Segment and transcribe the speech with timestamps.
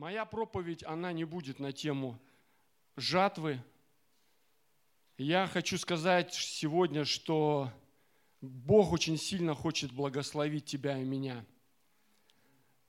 [0.00, 2.18] Моя проповедь, она не будет на тему
[2.96, 3.62] жатвы.
[5.18, 7.70] Я хочу сказать сегодня, что
[8.40, 11.44] Бог очень сильно хочет благословить тебя и меня.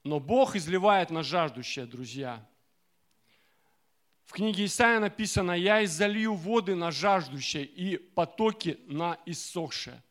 [0.05, 2.47] Но Бог изливает на жаждущее, друзья.
[4.23, 10.01] В книге Исаия написано, «Я изолью воды на жаждущее и потоки на иссохшее».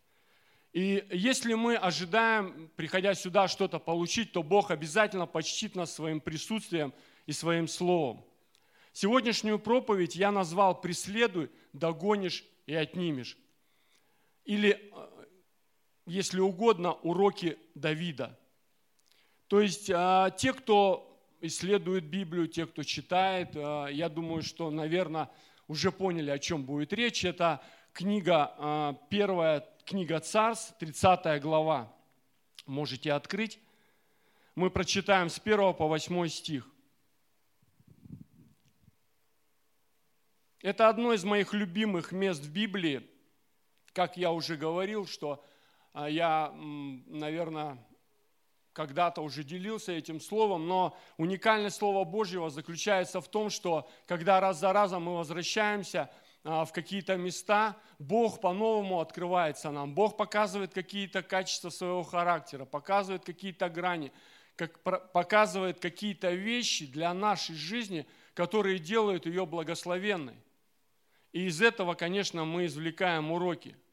[0.73, 6.95] И если мы ожидаем, приходя сюда, что-то получить, то Бог обязательно почтит нас своим присутствием
[7.27, 8.25] и своим словом.
[8.93, 13.37] Сегодняшнюю проповедь я назвал «Преследуй, догонишь и отнимешь».
[14.45, 15.27] Или, э,
[16.07, 18.39] если угодно, уроки Давида.
[19.49, 25.31] То есть а, те, кто исследует Библию, те, кто читает, а, я думаю, что, наверное,
[25.67, 27.25] уже поняли, о чем будет речь.
[27.25, 27.61] Это
[27.93, 31.93] книга, а, первая книга Царств, 30 глава.
[32.67, 33.59] Можете открыть.
[34.55, 36.69] Мы прочитаем с 1 по 8 стих.
[40.63, 43.09] Это одно из моих любимых мест в Библии.
[43.93, 45.45] Как я уже говорил, что
[45.93, 47.79] а, я, наверное,
[48.73, 54.61] когда-то уже делился этим словом, но уникальность Слова Божьего заключается в том, что когда раз
[54.61, 56.11] за разом мы возвращаемся
[56.43, 59.95] в какие-то места, Бог по-новому открывается нам.
[59.95, 64.13] Бог показывает какие-то качества своего характера, показывает какие-то грани,
[64.57, 64.81] как,
[65.13, 70.37] показывает какие-то вещи для нашей жизни, которые делают ее благословенной.
[71.33, 73.77] И из этого, конечно, мы извлекаем уроки–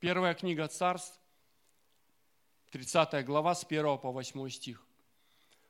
[0.00, 1.19] Первая книга Царств,
[2.70, 4.86] 30 глава, с 1 по 8 стих.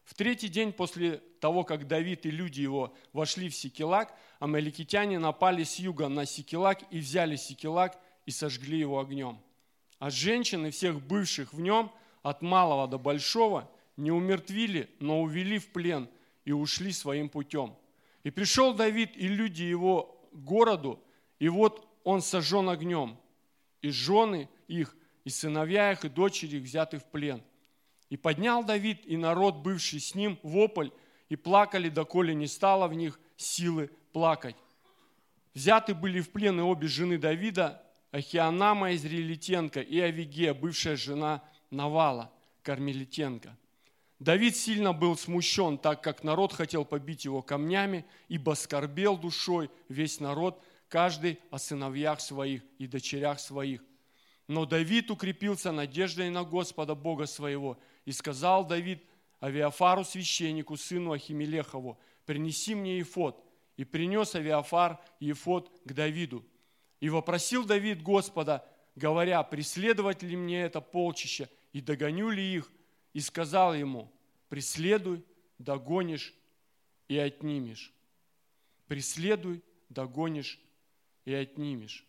[0.04, 5.64] В третий день после того, как Давид и люди его вошли в Сикелак, амаликитяне напали
[5.64, 9.38] с юга на Сикелак и взяли Сикелак и сожгли его огнем.
[9.98, 11.90] А женщины всех бывших в нем,
[12.22, 16.08] от малого до большого, не умертвили, но увели в плен
[16.44, 17.74] и ушли своим путем.
[18.24, 21.00] И пришел Давид и люди его к городу,
[21.38, 23.16] и вот он сожжен огнем–
[23.82, 24.94] и жены их,
[25.24, 27.42] и сыновья их, и дочери их взяты в плен.
[28.08, 30.90] И поднял Давид и народ, бывший с ним, вопль,
[31.28, 34.56] и плакали, доколе не стало в них силы плакать.
[35.54, 37.82] Взяты были в плен и обе жены Давида,
[38.12, 42.32] Ахианама Израилитенко и Авигея, бывшая жена Навала,
[42.62, 43.56] Кармелитенко.
[44.18, 50.20] Давид сильно был смущен, так как народ хотел побить его камнями, ибо скорбел душой весь
[50.20, 53.82] народ, каждый о сыновьях своих и дочерях своих.
[54.50, 57.78] Но Давид укрепился надеждой на Господа Бога своего.
[58.04, 59.00] И сказал Давид
[59.40, 63.40] Авиафару священнику, сыну Ахимелехову, принеси мне Ефот.
[63.76, 66.44] И принес Авиафар Ефот к Давиду.
[66.98, 68.66] И вопросил Давид Господа,
[68.96, 72.72] говоря, преследовать ли мне это полчище, и догоню ли их?
[73.12, 74.10] И сказал ему,
[74.48, 75.24] преследуй,
[75.58, 76.34] догонишь
[77.06, 77.92] и отнимешь.
[78.88, 80.58] Преследуй, догонишь
[81.24, 82.04] и отнимешь.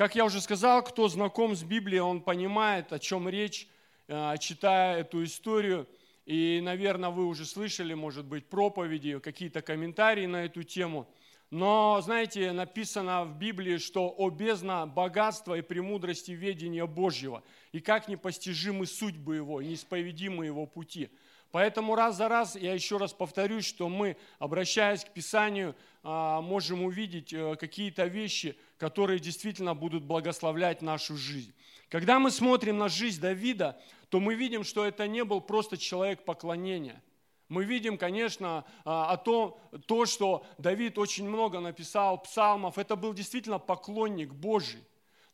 [0.00, 3.68] Как я уже сказал, кто знаком с Библией, он понимает, о чем речь,
[4.08, 5.86] э, читая эту историю.
[6.24, 11.06] И, наверное, вы уже слышали, может быть, проповеди, какие-то комментарии на эту тему.
[11.50, 18.08] Но, знаете, написано в Библии, что «О бездна богатства и премудрости ведения Божьего, и как
[18.08, 21.10] непостижимы судьбы Его, неисповедимы Его пути».
[21.50, 26.84] Поэтому раз за раз, я еще раз повторюсь, что мы, обращаясь к Писанию, а, можем
[26.84, 31.52] увидеть э, какие-то вещи, которые действительно будут благословлять нашу жизнь.
[31.90, 36.24] Когда мы смотрим на жизнь Давида, то мы видим, что это не был просто человек
[36.24, 37.02] поклонения.
[37.48, 42.78] Мы видим, конечно, а, о том, то, что Давид очень много написал псалмов.
[42.78, 44.82] Это был действительно поклонник Божий.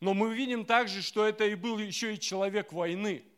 [0.01, 3.23] Но мы видим также, что это и был еще и человек войны–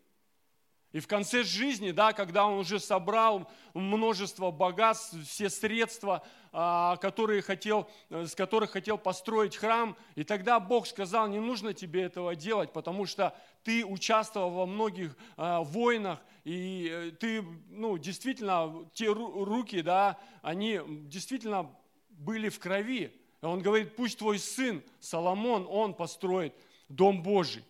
[0.92, 7.44] и в конце жизни, да, когда он уже собрал множество богатств, все средства, а, которые
[7.44, 12.74] хотел, с которых хотел построить храм, и тогда Бог сказал, не нужно тебе этого делать,
[12.74, 19.82] потому что ты участвовал во многих а, войнах, и э, ты, ну, действительно, те руки,
[19.82, 21.70] да, они действительно
[22.10, 23.16] были в крови.
[23.42, 26.56] Он говорит, пусть твой сын Соломон, он построит
[26.88, 27.64] Дом Божий.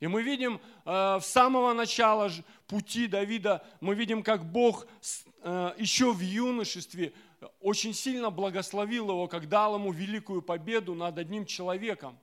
[0.00, 2.30] И мы видим э, в самого начала
[2.68, 4.86] пути Давида, мы видим, как Бог
[5.42, 7.12] э, еще в юношестве
[7.60, 12.16] очень сильно благословил его, как дал ему великую победу над одним человеком.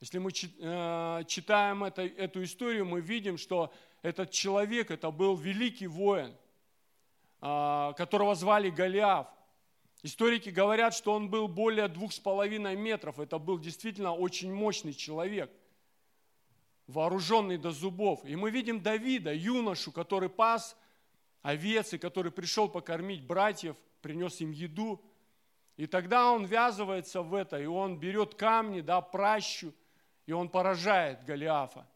[0.00, 3.72] Если мы э, читаем это, эту историю, мы видим, что
[4.02, 6.34] этот человек, это был великий воин,
[7.40, 9.26] которого звали Голиаф.
[10.02, 13.18] Историки говорят, что он был более двух с половиной метров.
[13.18, 15.50] Это был действительно очень мощный человек,
[16.86, 18.24] вооруженный до зубов.
[18.24, 20.76] И мы видим Давида, юношу, который пас
[21.42, 25.00] овец, и который пришел покормить братьев, принес им еду.
[25.76, 29.72] И тогда он ввязывается в это, и он берет камни, да, пращу,
[30.26, 31.86] и он поражает Голиафа.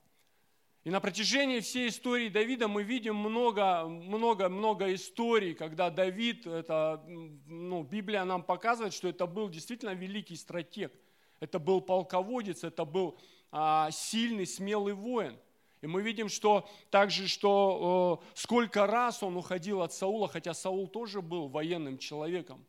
[0.83, 7.05] И на протяжении всей истории Давида мы видим много, много, много историй, когда Давид, это,
[7.07, 10.93] ну, Библия нам показывает, что это был действительно великий стратег.
[11.39, 13.19] Это был полководец, это был
[13.51, 15.39] а, сильный, смелый воин.
[15.81, 21.23] И мы видим, что также, что сколько раз он уходил от Саула, хотя Саул тоже
[21.23, 22.67] был военным человеком.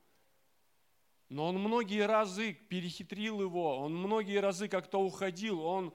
[1.28, 5.94] Но он многие разы перехитрил его, он многие разы как-то уходил, он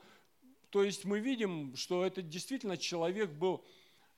[0.70, 3.64] то есть мы видим, что это действительно человек был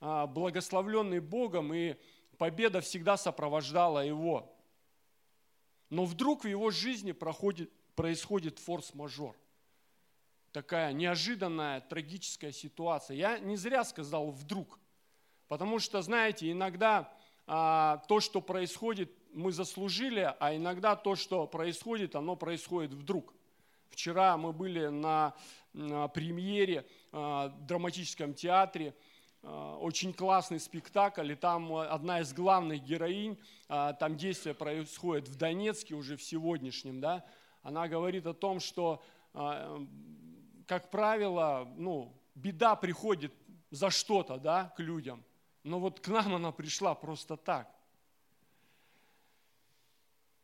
[0.01, 1.95] а, благословленный Богом, и
[2.37, 4.53] победа всегда сопровождала его.
[5.91, 9.37] Но вдруг в его жизни проходит, происходит форс-мажор.
[10.53, 13.17] Такая неожиданная, трагическая ситуация.
[13.17, 14.79] Я не зря сказал «вдруг»,
[15.47, 17.13] потому что, знаете, иногда
[17.47, 23.35] а, то, что происходит, мы заслужили, а иногда то, что происходит, оно происходит вдруг.
[23.91, 25.35] Вчера мы были на,
[25.73, 28.95] на премьере э, драматическом театре.
[29.43, 35.37] Э, очень классный спектакль, и там одна из главных героинь, э, там действие происходит в
[35.37, 37.25] Донецке уже в сегодняшнем, да,
[37.63, 39.03] она говорит о том, что,
[40.69, 43.33] как правило, ну, беда приходит
[43.71, 45.25] за что-то, да, к людям.
[45.65, 47.75] Но вот к нам она пришла просто так.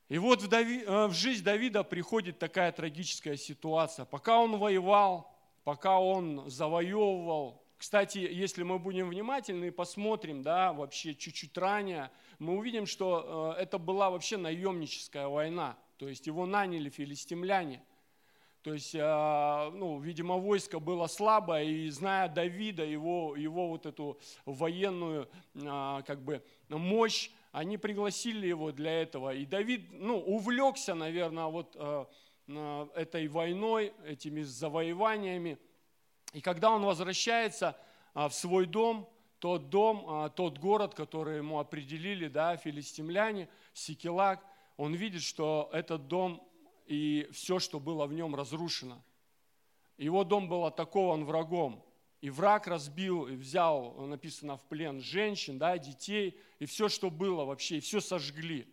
[0.08, 4.06] И вот в, Дави, э, в жизнь Давида приходит такая трагическая ситуация.
[4.06, 5.30] Пока он воевал,
[5.62, 12.56] пока он завоевывал, кстати, если мы будем внимательны и посмотрим, да, вообще чуть-чуть ранее, мы
[12.56, 15.76] увидим, что э, это была вообще наемническая война.
[15.98, 17.82] То есть его наняли филистимляне.
[18.64, 24.18] То есть, э, ну, видимо, войско было слабое, и зная Давида, его, его вот эту
[24.46, 29.34] военную как бы мощь, они пригласили его для этого.
[29.34, 35.58] И Давид, ну, увлекся, наверное, вот э, этой войной, этими завоеваниями.
[36.32, 37.76] И когда он возвращается
[38.14, 39.10] в свой дом,
[39.40, 44.42] тот дом, тот город, который ему определили, да, филистимляне, Сикелак,
[44.78, 46.42] он видит, что этот дом
[46.86, 49.02] и все, что было в нем, разрушено.
[49.96, 51.84] Его дом был атакован врагом.
[52.20, 57.44] И враг разбил, и взял, написано, в плен женщин, да, детей, и все, что было
[57.44, 58.66] вообще, и все сожгли.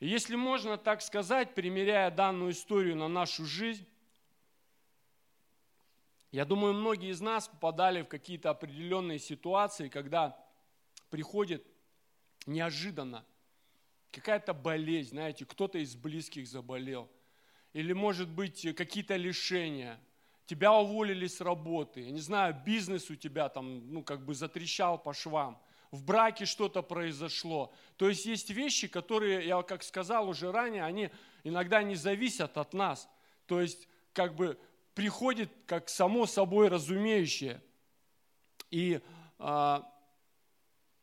[0.00, 3.86] И если можно так сказать, примеряя данную историю на нашу жизнь,
[6.30, 10.36] я думаю, многие из нас попадали в какие-то определенные ситуации, когда
[11.08, 11.64] приходит
[12.44, 13.24] неожиданно
[14.14, 17.10] какая-то болезнь, знаете, кто-то из близких заболел,
[17.72, 20.00] или, может быть, какие-то лишения–
[20.46, 24.98] тебя уволили с работы, я не знаю, бизнес у тебя там, ну, как бы затрещал
[24.98, 27.72] по швам, в браке что-то произошло.
[27.96, 31.10] То есть есть вещи, которые, я как сказал уже ранее, они
[31.44, 33.08] иногда не зависят от нас.
[33.46, 34.58] То есть как бы
[34.94, 37.62] приходит как само собой разумеющее.
[38.70, 39.00] И
[39.38, 39.88] а,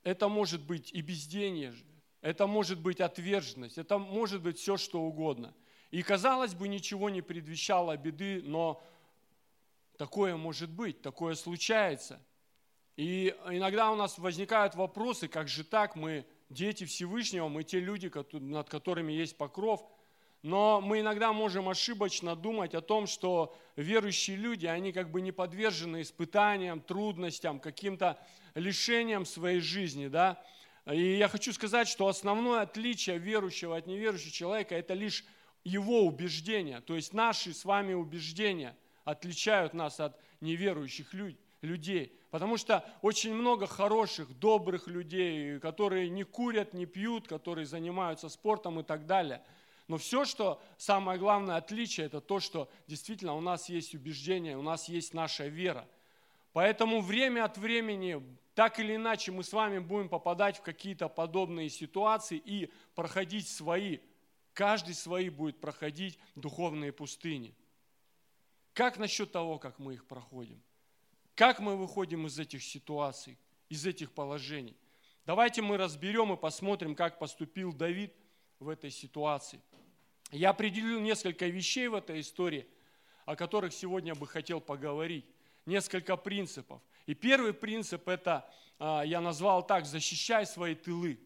[0.03, 1.73] это может быть и безденье,
[2.21, 5.53] это может быть отверженность, это может быть все, что угодно.
[5.91, 8.81] И казалось бы, ничего не предвещало беды, но
[10.01, 12.19] Такое может быть, такое случается.
[12.95, 18.11] И иногда у нас возникают вопросы, как же так, мы дети Всевышнего, мы те люди,
[18.31, 19.87] над которыми есть покров,
[20.41, 25.31] но мы иногда можем ошибочно думать о том, что верующие люди, они как бы не
[25.31, 28.17] подвержены испытаниям, трудностям, каким-то
[28.55, 30.43] лишениям своей жизни, да.
[30.89, 35.23] И я хочу сказать, что основное отличие верующего от неверующего человека– это лишь
[35.63, 41.13] его убеждения, то есть наши с вами убеждения– отличают нас от неверующих
[41.61, 42.13] людей.
[42.29, 48.79] Потому что очень много хороших, добрых людей, которые не курят, не пьют, которые занимаются спортом
[48.79, 49.41] и так далее.
[49.87, 54.61] Но все, что самое главное отличие, это то, что действительно у нас есть убеждение, у
[54.61, 55.87] нас есть наша вера.
[56.53, 58.23] Поэтому время от времени,
[58.61, 63.97] так или иначе, мы с вами будем попадать в какие-то подобные ситуации и проходить свои,
[64.53, 67.55] каждый свои будет проходить духовные пустыни.
[68.73, 70.61] Как насчет того, как мы их проходим?
[71.33, 74.77] Как мы выходим из этих ситуаций, из этих положений?
[75.25, 78.13] Давайте мы разберем и посмотрим, как поступил Давид
[78.59, 79.59] в этой ситуации.
[80.29, 82.67] Я определил несколько вещей в этой истории,
[83.25, 85.25] о которых сегодня бы хотел поговорить.
[85.65, 86.79] Несколько принципов.
[87.05, 91.19] И первый принцип это, а, я назвал так, защищай свои тылы.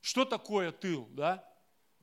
[0.00, 1.44] Что такое тыл, да?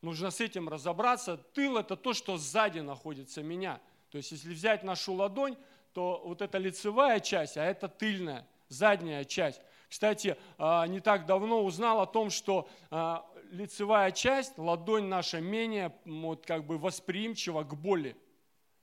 [0.01, 1.37] Нужно с этим разобраться.
[1.37, 3.81] Тыл– это то, что сзади находится меня.
[4.09, 5.57] То есть, если взять нашу ладонь,
[5.93, 9.61] то вот эта лицевая часть, а это тыльная, задняя часть.
[9.89, 15.95] Кстати, а, не так давно узнал о том, что а, лицевая часть, ладонь наша менее
[16.05, 18.15] вот, как бы восприимчива к боли.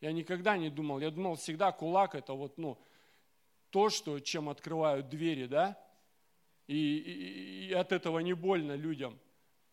[0.01, 2.79] Я никогда не думал, я думал всегда кулак это вот, ну,
[3.73, 5.79] то, что, чем открывают двери, да,
[6.67, 9.19] и, и, и от этого не больно людям.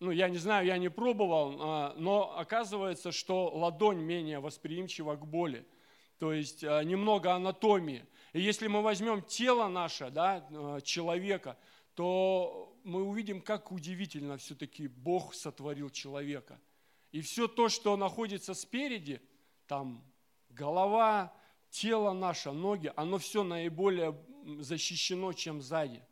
[0.00, 5.26] Ну, я не знаю, я не пробовал, а, но оказывается, что ладонь менее восприимчива к
[5.26, 5.66] боли.
[6.18, 8.06] То есть а, немного анатомии.
[8.32, 11.58] И если мы возьмем тело наше, да, а, человека,
[11.94, 16.58] то мы увидим, как удивительно все-таки Бог сотворил человека.
[17.12, 19.20] И все то, что находится спереди,
[19.66, 20.02] там
[20.48, 21.34] голова,
[21.70, 24.16] тело наше, ноги, оно все наиболее
[24.58, 26.04] защищено, чем сзади.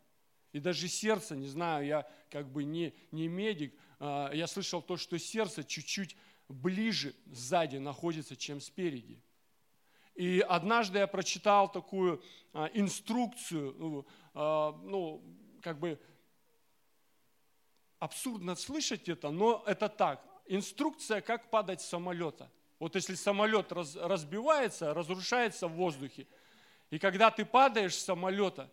[0.52, 4.96] И даже сердце, не знаю, я как бы не, не медик, а, я слышал то,
[4.96, 6.16] что сердце чуть-чуть
[6.48, 9.22] ближе сзади находится, чем спереди.
[10.14, 12.22] И однажды я прочитал такую
[12.52, 15.22] а, инструкцию, ну, а, ну
[15.60, 16.00] как бы
[17.98, 20.24] абсурдно слышать это, но это так.
[20.46, 22.50] Инструкция, как падать с самолета.
[22.78, 26.26] Вот если самолет раз, разбивается, разрушается в воздухе,
[26.90, 28.70] и когда ты падаешь с самолета,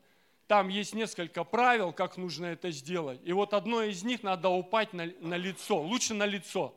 [0.48, 3.20] там есть несколько правил, как нужно это сделать.
[3.24, 5.82] И вот одно из них надо упасть на, на лицо.
[5.82, 6.74] Лучше на лицо,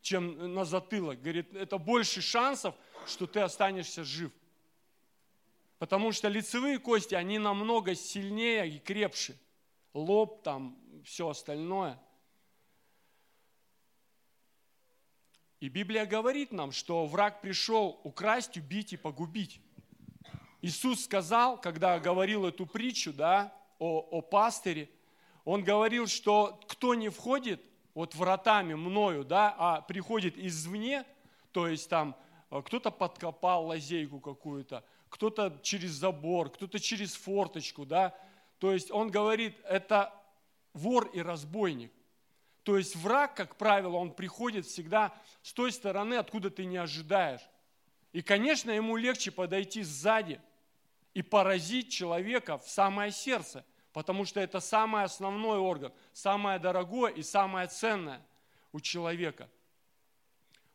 [0.00, 1.20] чем на затылок.
[1.20, 2.74] Говорит, это больше шансов,
[3.06, 4.30] что ты останешься жив.
[5.78, 9.36] Потому что лицевые кости, они намного сильнее и крепче.
[9.92, 11.98] Лоб там, все остальное.
[15.64, 19.62] И Библия говорит нам, что враг пришел украсть, убить и погубить.
[20.60, 24.90] Иисус сказал, когда говорил эту притчу да, о, о пастыре,
[25.46, 27.62] он говорил, что кто не входит
[27.94, 31.06] вот вратами мною, да, а приходит извне,
[31.52, 32.14] то есть там
[32.50, 38.14] э, кто-то подкопал лазейку какую-то, кто-то через забор, кто-то через форточку, да,
[38.58, 40.12] то есть он говорит, это
[40.74, 41.90] вор и разбойник.
[42.64, 47.42] То есть враг, как правило, он приходит всегда с той стороны, откуда ты не ожидаешь.
[48.12, 50.40] И, конечно, ему легче подойти сзади–
[51.14, 57.22] и поразить человека в самое сердце, потому что это самый основной орган, самое дорогое и
[57.22, 58.20] самое ценное
[58.72, 59.48] у человека.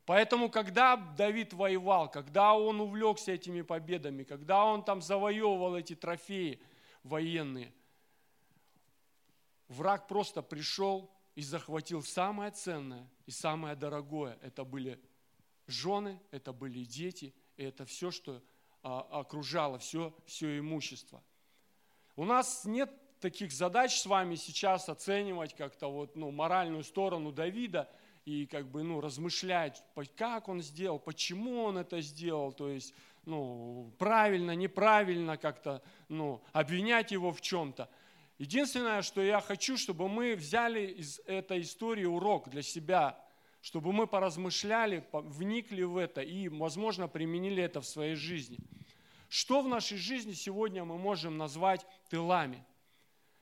[0.05, 6.59] Поэтому, когда Давид воевал, когда он увлекся этими победами, когда он там завоевывал эти трофеи
[7.03, 7.71] военные,
[9.67, 14.37] враг просто пришел и захватил самое ценное и самое дорогое.
[14.41, 14.99] Это были
[15.67, 18.43] жены, это были дети, и это все, что
[18.83, 21.23] а, окружало все, все имущество.
[22.17, 22.91] У нас нет
[23.21, 27.89] таких задач с вами сейчас оценивать как-то вот, ну, моральную сторону Давида
[28.25, 29.81] и как бы, ну, размышлять,
[30.17, 32.93] как он сделал, почему он это сделал, то есть,
[33.23, 37.89] ну, правильно, неправильно как-то, ну, обвинять его в чем-то.
[38.39, 43.21] Единственное, что я хочу, чтобы мы взяли из этой истории урок для себя,
[43.61, 48.57] чтобы мы поразмышляли, вникли в это и, возможно, применили это в своей жизни.
[49.27, 52.65] Что в нашей жизни сегодня мы можем назвать тылами?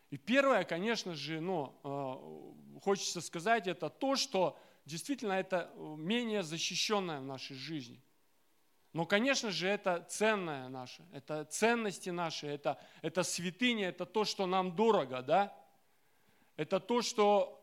[0.09, 7.19] И первое, конечно же, ну, э, хочется сказать, это то, что действительно это менее защищенное
[7.19, 8.01] в нашей жизни.
[8.93, 14.45] Но, конечно же, это ценное наше, это ценности наши, это, это святыня, это то, что
[14.45, 15.55] нам дорого, да?
[16.55, 17.53] Это то, что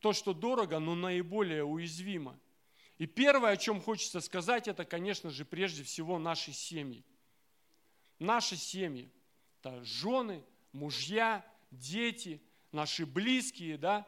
[0.00, 2.38] то, что дорого, но наиболее уязвимо.
[2.98, 7.04] И первое, о чем хочется сказать, это, конечно же, прежде всего наши семьи.
[8.18, 9.10] Наши семьи.
[9.60, 14.06] Это жены, мужья, дети, наши близкие, да.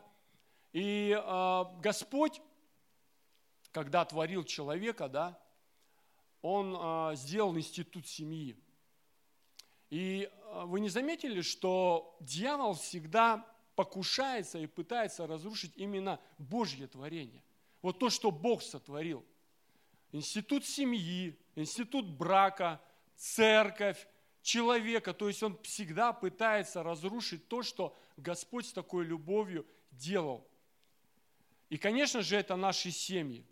[0.73, 2.41] И э, Господь,
[3.71, 5.41] когда творил человека, да,
[6.42, 8.56] Он э, сделал институт семьи.
[9.90, 17.42] И э, вы не заметили, что дьявол всегда покушается и пытается разрушить именно Божье творение.
[17.80, 19.25] Вот то, что Бог сотворил.
[20.12, 22.80] Институт семьи, институт брака,
[23.16, 24.06] церковь,
[24.42, 25.14] человека.
[25.14, 30.46] То есть он всегда пытается разрушить то, что Господь с такой любовью делал.
[31.70, 33.46] И, конечно же, это наши семьи.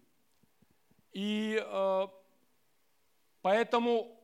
[1.12, 2.08] И э,
[3.42, 4.20] поэтому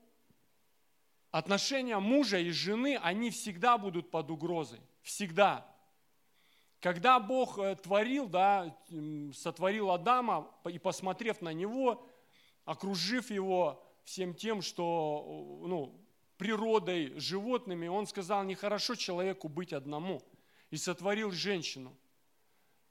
[1.30, 4.80] отношения мужа и жены, они всегда будут под угрозой.
[5.02, 5.66] Всегда.
[6.80, 8.76] Когда Бог э, творил, да,
[9.32, 12.06] сотворил Адама, и посмотрев на него,
[12.64, 16.06] окружив его всем тем, что, ну,
[16.36, 20.22] природой, животными, он сказал, нехорошо человеку быть одному.
[20.70, 21.96] И сотворил женщину.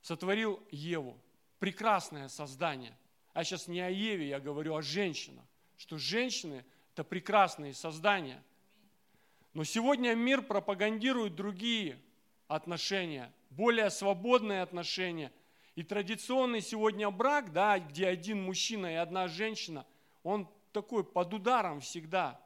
[0.01, 1.19] сотворил Еву.
[1.59, 2.97] Прекрасное создание.
[3.33, 5.45] А сейчас не о Еве, я говорю о женщинах.
[5.77, 8.43] Что женщины– это прекрасные создания.
[9.53, 11.99] Но сегодня мир пропагандирует другие
[12.47, 15.31] отношения, более свободные отношения.
[15.75, 19.85] И традиционный сегодня брак, да, где один мужчина и одна женщина,
[20.23, 22.39] он такой под ударом всегда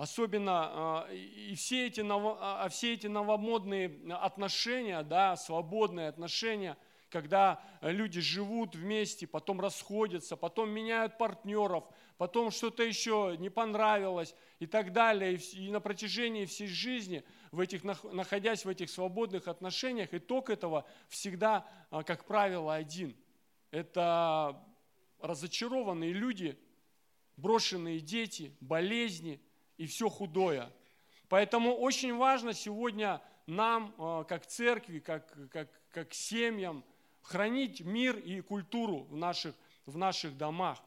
[0.00, 6.78] Особенно а, и все эти, а, а все эти новомодные отношения, да, свободные отношения,
[7.10, 11.84] когда люди живут вместе, потом расходятся, потом меняют партнеров,
[12.16, 15.38] потом что-то еще не понравилось и так далее.
[15.52, 21.66] И на протяжении всей жизни, в этих, находясь в этих свободных отношениях, итог этого всегда,
[21.90, 23.16] как правило, один.
[23.70, 24.64] Это
[25.20, 26.58] разочарованные люди,
[27.36, 29.42] брошенные дети, болезни–
[29.80, 30.70] и все худое.
[31.30, 36.84] Поэтому очень важно сегодня нам, э, как церкви, как, как, как семьям,
[37.30, 39.54] хранить мир и культуру в наших,
[39.86, 40.82] в наших домах.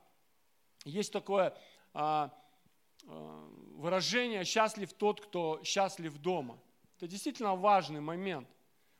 [0.83, 1.55] Есть такое
[1.93, 2.33] а,
[3.07, 6.59] а, выражение «счастлив тот, кто счастлив дома».
[6.97, 8.47] Это действительно важный момент.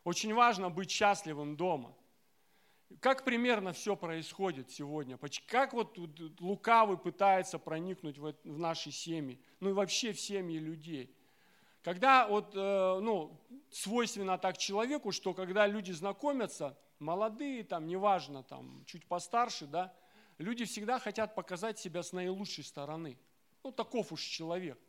[0.06, 1.94] Очень важно быть счастливым дома–
[3.00, 5.18] как примерно все происходит сегодня?
[5.48, 5.98] Как вот
[6.40, 11.16] лукавый пытается проникнуть в наши семьи, ну и вообще в семьи людей?
[11.82, 13.38] Когда вот, э, ну,
[13.70, 19.94] свойственно так человеку, что когда люди знакомятся, молодые, там, неважно, там, чуть постарше, да,
[20.38, 23.18] люди всегда хотят показать себя с наилучшей стороны.
[23.64, 24.80] Ну, таков уж человек.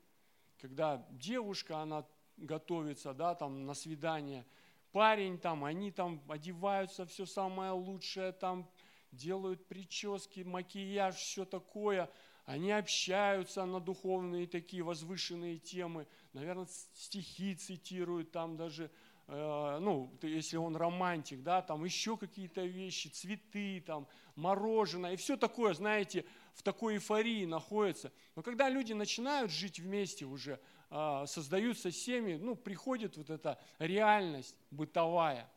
[0.60, 2.06] Когда девушка, она
[2.36, 4.46] готовится, да, там, на свидание–
[4.94, 8.70] парень там, они там одеваются все самое лучшее, там
[9.10, 12.08] делают прически, макияж, все такое.
[12.44, 18.88] Они общаются на духовные такие возвышенные темы, наверное, стихи цитируют там даже,
[19.26, 25.72] ну, если он романтик, да, там еще какие-то вещи, цветы, там, мороженое, и все такое,
[25.74, 28.12] знаете, в такой эйфории находится.
[28.36, 34.56] Но когда люди начинают жить вместе уже, а, создаются семьи, ну, приходит вот эта реальность
[34.70, 35.50] бытовая,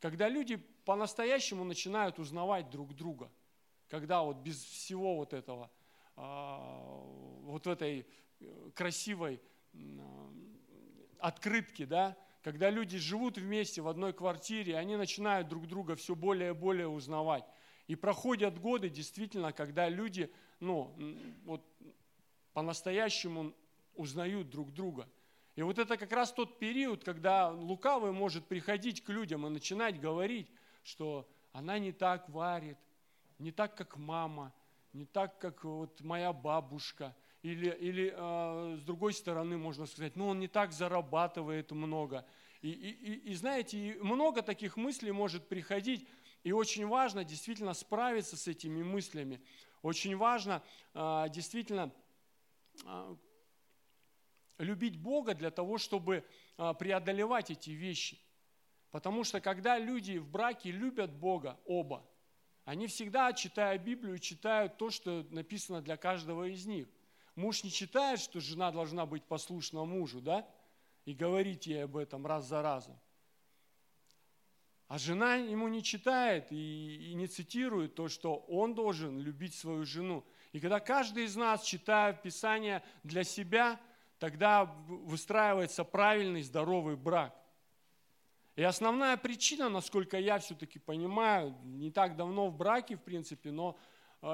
[0.00, 3.30] когда люди по-настоящему начинают узнавать друг друга,
[3.88, 5.70] когда вот без всего вот этого,
[6.14, 6.58] а,
[7.42, 8.06] вот этой
[8.40, 9.40] э, красивой
[11.18, 16.50] открытки, да, когда люди живут вместе в одной квартире, они начинают друг друга все более
[16.50, 17.44] и более узнавать.
[17.88, 20.30] И проходят годы, действительно, когда люди,
[20.60, 20.94] ну,
[21.44, 21.66] вот
[22.52, 23.52] по-настоящему
[23.96, 25.08] узнают друг друга.
[25.56, 29.98] И вот это как раз тот период, когда лукавый может приходить к людям и начинать
[29.98, 30.48] говорить,
[30.84, 32.78] что она не так варит,
[33.40, 34.54] не так, как мама,
[34.92, 37.16] не так, как вот моя бабушка.
[37.46, 42.26] Или, или э, с другой стороны можно сказать, ну он не так зарабатывает много.
[42.60, 46.08] И, и, и знаете, много таких мыслей может приходить,
[46.42, 49.40] и очень важно действительно справиться с этими мыслями.
[49.82, 50.60] Очень важно
[50.92, 51.92] э, действительно
[52.84, 53.16] э,
[54.58, 56.24] любить Бога для того, чтобы
[56.56, 58.18] а, преодолевать эти вещи.
[58.90, 62.04] Потому что когда люди в браке любят Бога, оба,
[62.64, 66.88] они всегда, читая Библию, читают то, что написано для каждого из них.
[67.36, 70.48] Муж не читает, что жена должна быть послушна мужу, да?
[71.04, 72.98] И говорить ей об этом раз за разом.
[74.88, 79.84] А жена ему не читает и, и не цитирует то, что он должен любить свою
[79.84, 80.24] жену.
[80.52, 83.80] И когда каждый из нас, читая Писание для себя,
[84.18, 87.36] тогда выстраивается правильный, здоровый брак.
[88.54, 93.76] И основная причина, насколько я все-таки понимаю, не так давно в браке, в принципе, но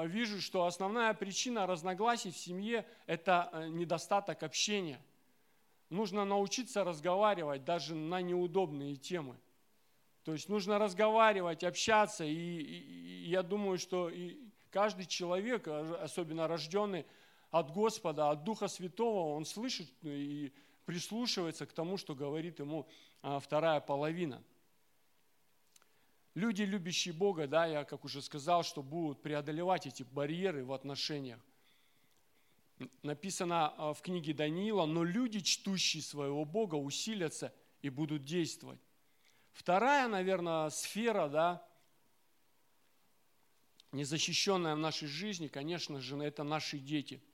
[0.05, 4.99] вижу, что основная причина разногласий в семье– это э, недостаток общения.
[5.89, 9.37] Нужно научиться разговаривать даже на неудобные темы.
[10.23, 14.37] То есть нужно разговаривать, общаться, и, и, и я думаю, что и
[14.71, 17.05] каждый человек, особенно рожденный
[17.51, 20.51] от Господа, от Духа Святого, он слышит и
[20.85, 22.87] прислушивается к тому, что говорит ему
[23.41, 24.41] вторая половина.
[26.35, 31.39] Люди, любящие Бога, да, я как уже сказал, что будут преодолевать эти барьеры в отношениях.
[33.03, 38.79] Написано а, в книге Даниила, но люди, чтущие своего Бога, усилятся и будут действовать.
[39.51, 41.67] Вторая, наверное, сфера, да,
[43.91, 47.21] незащищенная в нашей жизни, конечно же, это наши дети–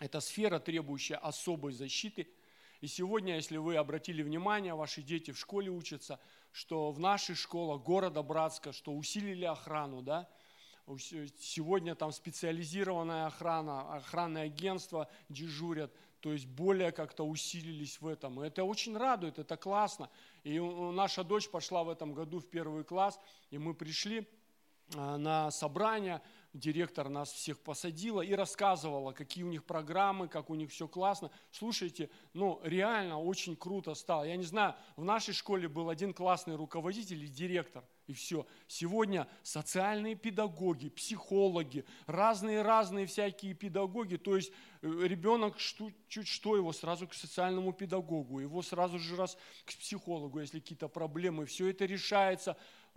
[0.00, 2.28] это сфера, требующая особой защиты.
[2.80, 6.20] И сегодня, если вы обратили внимание, ваши дети в школе учатся,
[6.52, 10.28] что в наших школах города Братска, что усилили охрану, да,
[10.96, 18.42] Сегодня там специализированная охрана, охранное агентство дежурят, то есть более как-то усилились в этом.
[18.42, 20.08] И это очень радует, это классно.
[20.44, 24.26] И наша дочь пошла в этом году в первый класс, и мы пришли
[24.96, 26.22] а, на собрание,
[26.58, 31.30] директор нас всех посадила и рассказывала, какие у них программы, как у них все классно.
[31.50, 34.24] Слушайте, ну реально очень круто стало.
[34.24, 38.46] Я не знаю, в нашей школе был один классный руководитель и директор, и все.
[38.66, 44.16] Сегодня социальные педагоги, психологи, разные-разные всякие педагоги.
[44.16, 44.50] То есть
[44.82, 50.40] э, ребенок чуть что, его сразу к социальному педагогу, его сразу же раз к психологу,
[50.40, 51.46] если какие-то проблемы.
[51.46, 52.56] Все это решается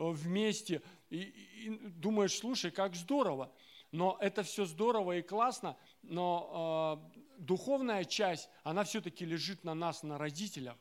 [0.10, 3.52] вместе, и, и думаешь, слушай, как здорово.
[3.92, 10.02] Но это все здорово и классно, но э, духовная часть, она все-таки лежит на нас,
[10.02, 10.78] на родителях.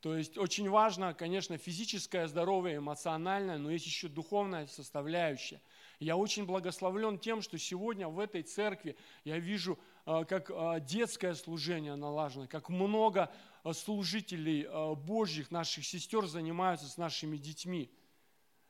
[0.00, 5.60] То есть очень важно, конечно, физическое здоровье, эмоциональное, но есть еще духовная составляющая.
[5.98, 9.76] Я очень благословлен тем, что сегодня в этой церкви я вижу,
[10.06, 13.32] э, как э, детское служение налажено, как много
[13.72, 17.90] служителей Божьих, наших сестер занимаются с нашими детьми.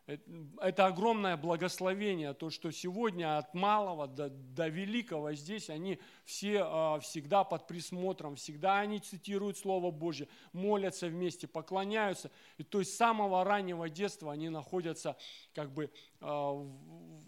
[0.07, 7.01] Это огромное благословение, то, что сегодня от малого до, до великого здесь они все э,
[7.01, 12.31] всегда под присмотром, всегда они цитируют Слово Божье, молятся вместе, поклоняются.
[12.57, 15.17] И то есть с самого раннего детства они находятся
[15.53, 15.91] как бы э,
[16.21, 16.71] в,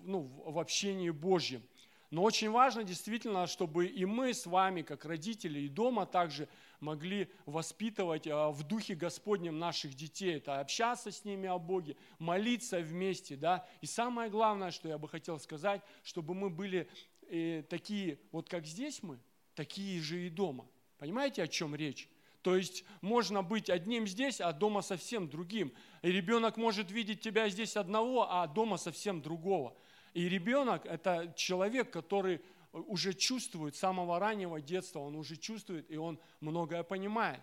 [0.05, 1.65] ну, в общении Божьем.
[2.11, 6.49] Но очень важно действительно, чтобы и мы с вами, как родители, и дома также
[6.81, 10.37] могли воспитывать а, в Духе Господнем наших детей.
[10.37, 13.37] Это общаться с ними о Боге, молиться вместе.
[13.37, 13.67] Да?
[13.81, 16.89] И самое главное, что я бы хотел сказать, чтобы мы были
[17.29, 19.19] э, такие, вот как здесь мы,
[19.55, 20.67] такие же и дома.
[20.99, 22.09] Понимаете, о чем речь?
[22.43, 25.73] То есть можно быть одним здесь, а дома совсем другим.
[26.03, 29.77] И ребенок может видеть тебя здесь одного, а дома совсем другого.
[30.15, 32.41] И ребенок– это человек, который
[32.73, 37.43] уже чувствует с самого раннего детства, он уже чувствует, и он многое понимает.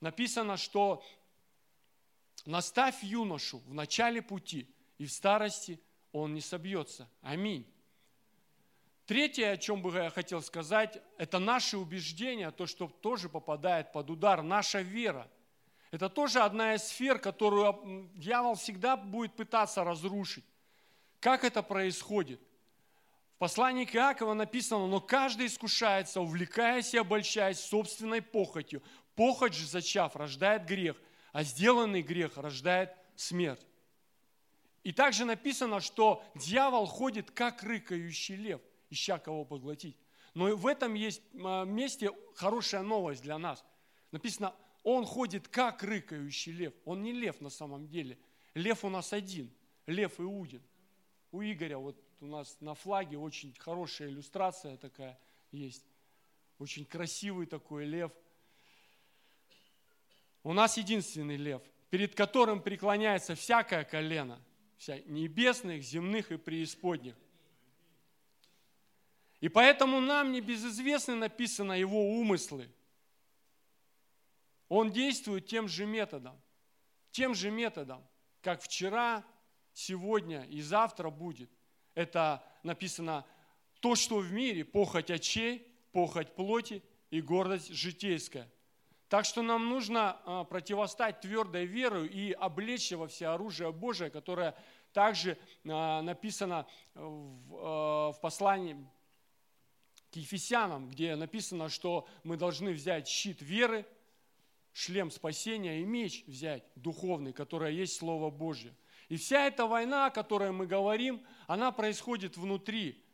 [0.00, 1.04] Написано, что
[2.44, 4.68] наставь юношу в начале пути,
[4.98, 5.80] и в старости
[6.12, 7.08] он не собьется.
[7.20, 7.66] Аминь.
[9.06, 14.10] Третье, о чем бы я хотел сказать, это наши убеждения, то, что тоже попадает под
[14.10, 15.28] удар, наша вера.
[15.90, 20.44] Это тоже одна из сфер, которую дьявол всегда будет пытаться разрушить.
[21.20, 22.40] Как это происходит?
[23.42, 28.84] Послании к Иакова написано, но каждый искушается, увлекаясь и обольщаясь собственной похотью.
[29.16, 30.96] Похоть же, зачав, рождает грех,
[31.32, 33.66] а сделанный грех рождает смерть.
[34.84, 39.96] И также написано, что дьявол ходит, как рыкающий лев, ища кого поглотить.
[40.34, 43.64] Но в этом есть а, месте хорошая новость для нас.
[44.12, 46.74] Написано, он ходит, как рыкающий лев.
[46.84, 48.20] Он не лев на самом деле.
[48.54, 49.52] Лев у нас один,
[49.86, 50.62] лев Иудин.
[51.32, 55.18] У Игоря вот у нас на флаге очень хорошая иллюстрация такая
[55.50, 55.84] есть.
[56.58, 58.12] Очень красивый такой лев.
[60.44, 64.40] У нас единственный лев, перед которым преклоняется всякое колено,
[64.76, 67.16] вся небесных, земных и преисподних.
[69.40, 72.70] И поэтому нам не безызвестны написано его умыслы.
[74.68, 76.40] Он действует тем же методом,
[77.10, 78.06] тем же методом,
[78.42, 79.24] как вчера,
[79.72, 81.50] сегодня и завтра будет–
[81.94, 83.24] это написано
[83.80, 88.50] то, что в мире, похоть очей, похоть плоти и гордость житейская.
[89.08, 94.56] Так что нам нужно а, противостать твердой верой и облечься во все оружие Божие, которое
[94.94, 95.36] также
[95.68, 98.76] а, написано в, а, в послании
[100.10, 103.86] к Ефесянам, где написано, что мы должны взять щит веры,
[104.72, 108.74] шлем спасения и меч взять духовный, который есть Слово Божье.
[109.12, 113.04] И вся эта война, о которой мы говорим, она происходит внутри,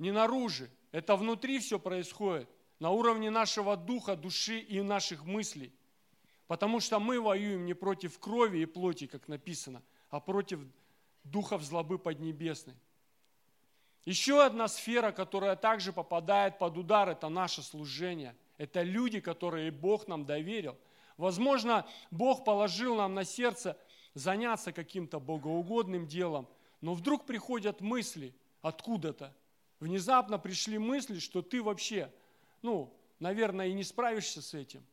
[0.00, 0.66] не наружу.
[0.90, 2.50] Это внутри все происходит,
[2.80, 5.72] на уровне нашего духа, души и наших мыслей.
[6.48, 10.58] Потому что мы воюем не против крови и плоти, как написано, а против
[11.22, 12.74] духов злобы поднебесной.
[14.04, 18.36] Еще одна сфера, которая также попадает под удар, это наше служение.
[18.58, 20.76] Это люди, которые Бог нам доверил.
[21.16, 23.78] Возможно, Бог положил нам на сердце–
[24.14, 26.48] заняться каким-то богоугодным делом,
[26.80, 29.34] но вдруг приходят мысли откуда-то.
[29.78, 32.12] Внезапно пришли мысли, что ты вообще,
[32.62, 34.84] ну, наверное, и не справишься с этим.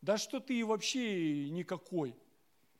[0.00, 2.14] Да что ты вообще никакой.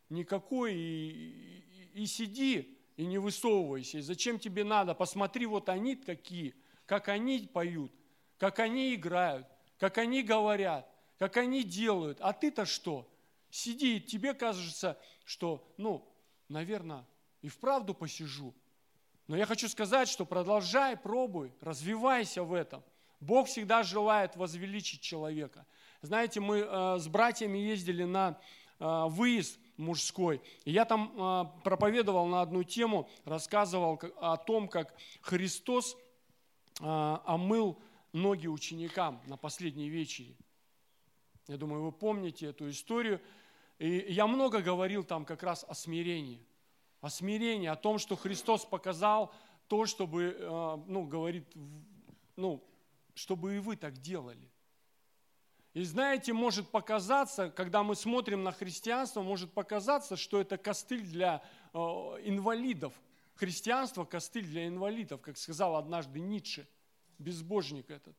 [0.09, 1.63] Никакой и,
[1.95, 3.99] и, и сиди, и не высовывайся.
[3.99, 4.95] И зачем тебе надо?
[4.95, 6.55] Посмотри, вот они какие,
[6.87, 7.93] как они поют,
[8.39, 9.47] как они играют,
[9.79, 12.19] как они говорят, как они делают.
[12.21, 13.09] А ты-то что?
[13.51, 16.07] Сиди, тебе кажется, что, ну,
[16.49, 17.07] наверное,
[17.43, 18.55] и вправду посижу.
[19.27, 22.83] Но я хочу сказать, что продолжай, пробуй, развивайся в этом.
[23.21, 25.67] Бог всегда желает возвеличить человека.
[26.03, 28.39] Знаете, мы э, с братьями ездили на
[28.79, 34.95] э, выезд мужской, и я там э, проповедовал на одну тему, рассказывал о том, как
[35.23, 35.97] Христос
[36.79, 37.81] омыл
[38.13, 40.37] ноги ученикам на последней вечере.
[41.49, 43.21] Я думаю, вы помните эту историю.
[43.79, 46.47] И я много говорил там как раз о смирении–
[47.01, 49.33] о смирении, о том, что Христос показал
[49.69, 51.45] то, чтобы, э, ну, говорит,
[52.37, 52.63] ну,
[53.15, 54.51] чтобы и вы так делали.
[55.73, 61.43] И знаете, может показаться, когда мы смотрим на христианство, может показаться, что это костыль для
[61.73, 62.93] э, инвалидов.
[63.35, 66.67] Христианство– костыль для инвалидов, как сказал однажды Ницше,
[67.19, 68.17] безбожник этот.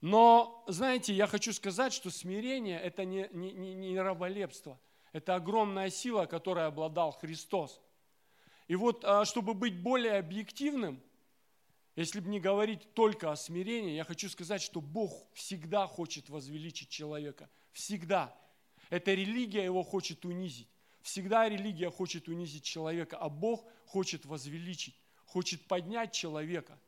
[0.00, 4.78] Но, знаете, я хочу сказать, что смирение– это не, не, не, не раболепство–
[5.12, 7.80] это огромная сила, которой обладал Христос.
[8.68, 11.02] И вот, а, чтобы быть более объективным,
[11.96, 16.88] если бы не говорить только о смирении, я хочу сказать, что Бог всегда хочет возвеличить
[16.88, 17.50] человека.
[17.72, 18.34] Всегда.
[18.88, 20.68] Эта религия его хочет унизить.
[21.02, 24.94] Всегда религия хочет унизить человека, а Бог хочет возвеличить,
[25.26, 26.78] хочет поднять человека.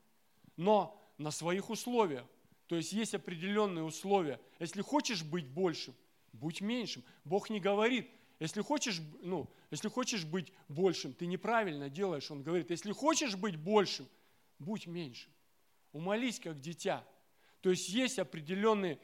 [0.57, 2.27] Но на своих условиях.
[2.73, 4.41] То есть есть определенные условия.
[4.59, 5.95] Если хочешь быть большим,
[6.33, 7.05] будь меньшим.
[7.23, 12.31] Бог не говорит, если хочешь, ну, если хочешь быть большим, ты неправильно делаешь.
[12.31, 14.09] Он говорит, если хочешь быть большим,
[14.59, 15.31] будь меньшим.
[15.93, 17.05] Умолись, как дитя.
[17.61, 18.99] То есть есть определенные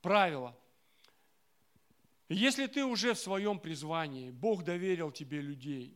[0.00, 0.56] правила.
[2.28, 5.92] Если ты уже в своем призвании, Бог доверил тебе людей,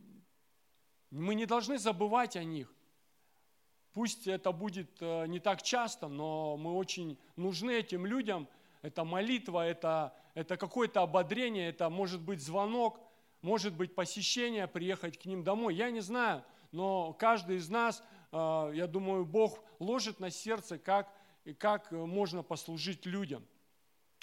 [1.09, 2.69] мы не должны забывать о них.
[3.97, 8.47] Пусть это будет э, не так часто, но мы очень нужны этим людям.
[8.83, 12.99] Это молитва, это это какое-то ободрение, это может быть звонок,
[13.41, 15.73] может быть посещение, приехать к ним домой.
[15.73, 21.11] Я не знаю, но каждый из нас, э, я думаю, Бог ложит на сердце, как,
[21.57, 23.43] как можно послужить людям.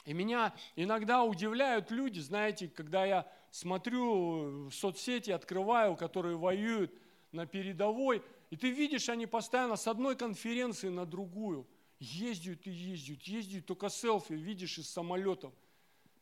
[0.05, 6.95] И меня иногда удивляют люди, знаете, когда я смотрю в соцсети, открываю, которые воюют
[7.33, 8.23] на передовой,
[8.55, 11.67] и ты видишь, они постоянно с одной конференции на другую
[11.99, 15.53] ездят и ездят, ездят, только селфи видишь из самолетов.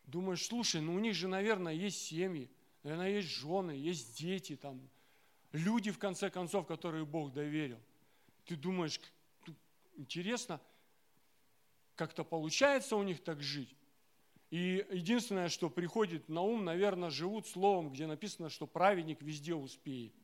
[0.07, 2.51] Думаешь, слушай, ну у них же, наверное, есть семьи,
[2.85, 4.81] наверное, есть жены, есть дети, там,
[5.53, 7.79] люди, в конце концов, которые Бог доверил.
[8.47, 8.99] Ты думаешь,
[9.99, 10.59] интересно,
[11.97, 13.77] как-то получается у них так жить?
[14.49, 20.15] И единственное, что приходит на ум, наверное, живут словом, где написано, что праведник везде успеет.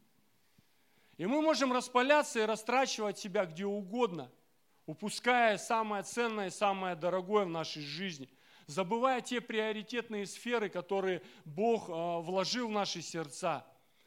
[1.19, 4.31] И мы можем распаляться и растрачивать себя где угодно,
[4.87, 8.29] упуская самое ценное и самое дорогое в нашей жизни–
[8.69, 13.67] забывая те приоритетные сферы, которые Бог а, вложил в наши сердца,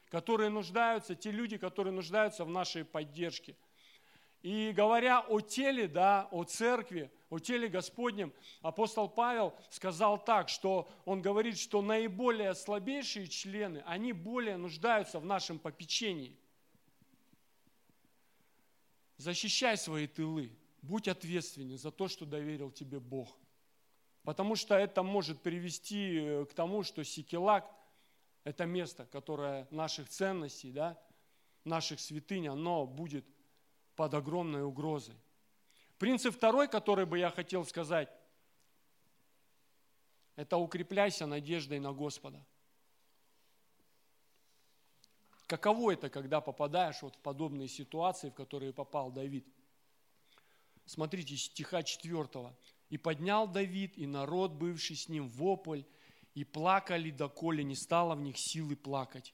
[0.10, 3.58] которые нуждаются, те люди, которые нуждаются в нашей поддержке.
[4.44, 10.90] И говоря о теле, да, о церкви, о теле Господнем, апостол Павел сказал так, что
[11.06, 16.36] он говорит, что наиболее слабейшие члены, они более нуждаются в нашем попечении.
[19.22, 23.38] Защищай свои тылы, будь ответственен за то, что доверил тебе Бог.
[24.24, 27.70] Потому что это может привести э, к тому, что Сикелак–
[28.44, 31.00] это место, которое наших ценностей, да,
[31.66, 33.24] наших святынь, оно будет
[33.96, 35.16] под огромной угрозой.
[36.00, 38.10] Принцип второй, который бы я хотел сказать,
[40.36, 42.44] это укрепляйся надеждой на Господа.
[45.52, 49.46] Каково это, когда попадаешь вот в подобные ситуации, в которые попал Давид?
[50.86, 52.26] Смотрите, стиха 4.
[52.90, 55.82] И поднял Давид, и народ, бывший с ним, вопль,
[56.36, 59.34] и плакали, доколе не стало в них силы плакать.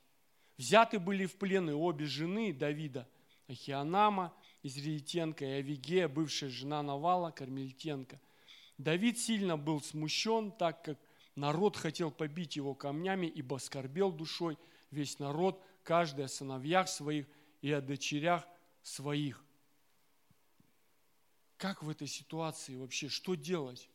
[0.57, 3.07] Взяты были в плен и обе жены Давида,
[3.47, 8.19] Ахианама, Израильтенко и Авигея, бывшая жена Навала, Кармельтенко.
[8.79, 10.97] Давид сильно был смущен, так как
[11.35, 14.57] народ хотел побить его камнями, ибо скорбел душой
[14.89, 17.25] весь народ, каждый о сыновьях своих
[17.61, 18.45] и о дочерях
[18.83, 19.41] своих.
[21.55, 23.89] Как в этой ситуации вообще, что делать?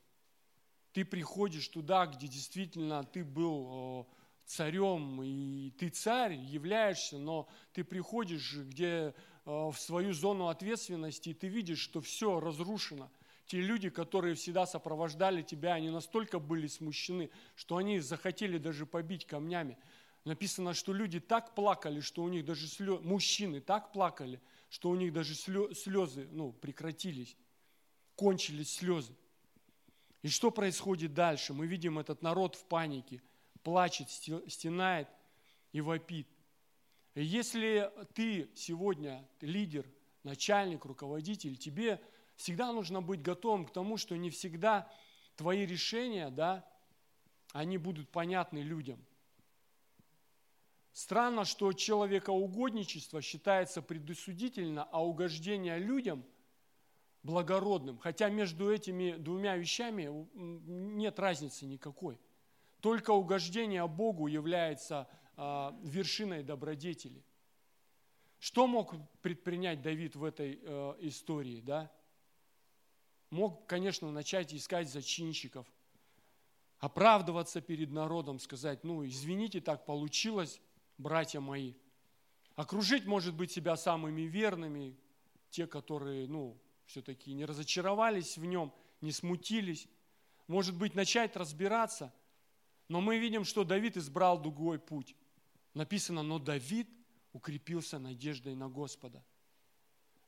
[0.94, 4.08] Ты приходишь туда, где действительно ты был
[4.46, 11.48] царем, и ты царь, являешься, но ты приходишь, где в свою зону ответственности, и ты
[11.48, 13.10] видишь, что все разрушено.
[13.44, 19.26] Те люди, которые всегда сопровождали тебя, они настолько были смущены, что они захотели даже побить
[19.26, 19.76] камнями.
[20.24, 24.94] Написано, что люди так плакали, что у них даже слезы, мужчины так плакали, что у
[24.94, 27.36] них даже слезы ну, прекратились
[28.16, 29.14] кончились слезы.
[30.22, 31.52] И что происходит дальше?
[31.52, 33.22] Мы видим этот народ в панике,
[33.62, 35.08] плачет, стенает
[35.72, 36.28] и вопит.
[37.14, 39.90] И если ты сегодня лидер,
[40.22, 42.00] начальник, руководитель, тебе
[42.36, 44.90] всегда нужно быть готовым к тому, что не всегда
[45.34, 46.64] твои решения, да,
[47.52, 49.04] они будут понятны людям.
[50.92, 56.24] Странно, что человекоугодничество считается предосудительно, а угождение людям
[57.22, 57.98] благородным.
[57.98, 62.20] Хотя между этими двумя вещами нет разницы никакой.
[62.80, 67.24] Только угождение Богу является а, вершиной добродетели.
[68.38, 71.60] Что мог предпринять Давид в этой э, истории?
[71.60, 71.92] Да?
[73.30, 75.64] Мог, конечно, начать искать зачинщиков,
[76.78, 80.60] оправдываться перед народом, сказать, ну, извините, так получилось,
[80.98, 81.74] братья мои.
[82.54, 84.96] Окружить, может быть, себя самыми верными,
[85.50, 89.88] те, которые, ну, все-таки не разочаровались в нем, не смутились.
[90.46, 92.12] Может быть, начать разбираться.
[92.88, 95.16] Но мы видим, что Давид избрал другой путь.
[95.74, 96.88] Написано, но Давид
[97.32, 99.24] укрепился надеждой на Господа.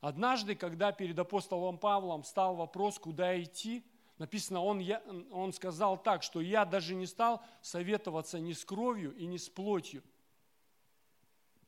[0.00, 3.84] Однажды, когда перед апостолом Павлом стал вопрос, куда идти,
[4.18, 9.14] написано, он, я, он сказал так, что я даже не стал советоваться ни с кровью
[9.16, 10.02] и ни с плотью,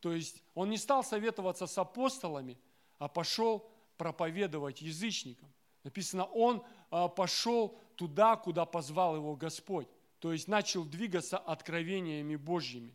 [0.07, 2.57] то есть он не стал советоваться с апостолами,
[2.99, 5.53] а пошел проповедовать язычникам.
[5.83, 9.89] Написано, он а, пошел туда, куда позвал его Господь.
[10.21, 12.95] То есть начал двигаться откровениями Божьими.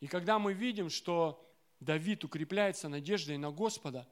[0.00, 1.46] И когда мы видим, что
[1.80, 4.08] Давид укрепляется надеждой на Господа,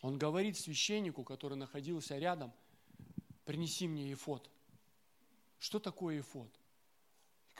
[0.00, 2.54] он говорит священнику, который находился рядом,
[3.44, 4.50] принеси мне ефот.
[5.58, 6.58] Что такое ефот?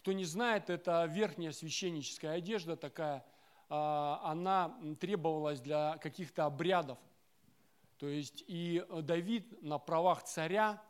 [0.06, 3.26] Кто не знает, это верхняя священническая одежда такая,
[3.68, 6.96] а, она требовалась для каких-то обрядов.
[7.98, 10.80] То есть и Давид на правах царя,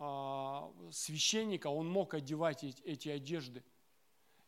[0.00, 3.62] а, священника, он мог одевать эти одежды.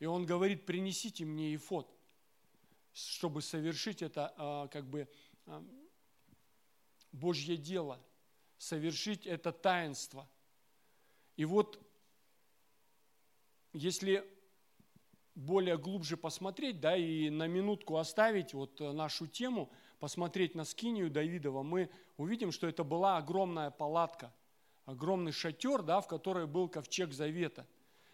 [0.01, 1.89] И он говорит, принесите мне ефот,
[2.93, 5.09] чтобы совершить это а, как бы
[7.13, 8.01] Божье дело,
[8.59, 10.29] совершить это таинство.
[11.37, 11.79] И вот
[13.73, 14.25] если
[15.35, 21.11] более глубже посмотреть, да, и на минутку оставить вот э, нашу тему, посмотреть на скинию
[21.11, 24.33] Давидова, мы увидим, что это была огромная палатка,
[24.87, 27.67] огромный шатер, да, в которой был ковчег завета.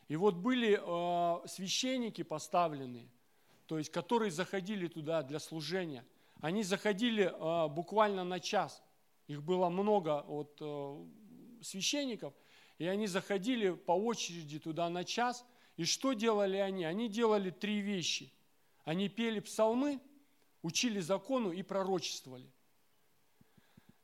[0.09, 3.09] И вот были э, священники поставленные,
[3.67, 6.05] то есть которые заходили туда для служения.
[6.41, 8.83] Они заходили э, буквально на час.
[9.27, 11.07] Их было много вот, э,
[11.63, 12.35] священников–
[12.79, 15.45] и они заходили по очереди туда на час.
[15.77, 16.85] И что делали они?
[16.85, 18.33] Они делали три вещи.
[18.85, 20.01] Они пели псалмы,
[20.63, 22.51] учили закону и пророчествовали.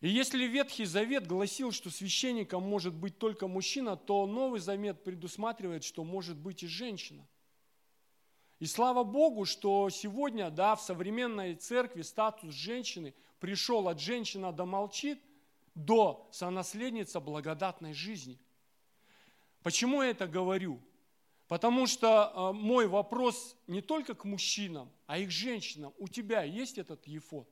[0.00, 5.84] И если Ветхий Завет гласил, что священником может быть только мужчина, то Новый Завет предусматривает,
[5.84, 7.28] что может быть и женщина.
[8.58, 14.66] И слава Богу, что сегодня да, в современной церкви статус женщины пришел от женщина до
[14.66, 15.20] молчит
[15.74, 18.40] до сонаследница благодатной жизни–
[19.62, 20.80] Почему я это говорю?
[21.48, 25.92] Потому что э, мой вопрос не только к мужчинам, а и к женщинам.
[25.98, 27.48] У тебя есть этот ефот?